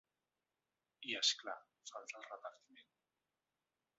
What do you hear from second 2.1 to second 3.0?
el repartiment.